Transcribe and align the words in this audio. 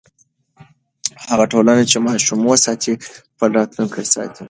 هغه 1.29 1.45
ټولنه 1.51 1.83
چې 1.91 1.97
ماشوم 2.07 2.41
ساتي، 2.65 2.93
خپل 3.33 3.49
راتلونکی 3.59 4.03
ساتي. 4.13 4.39